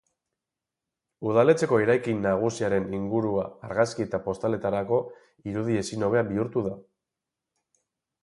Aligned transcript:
Udaletxeko 1.31 1.77
eraikin 1.81 2.23
nagusiaren 2.27 2.87
ingurua 2.99 3.43
argazki 3.69 4.07
eta 4.07 4.21
postaletarako 4.29 4.99
irudi 5.53 5.79
ezin 5.85 6.07
hobea 6.07 6.25
bihurtu 6.31 6.65
da. 6.69 6.73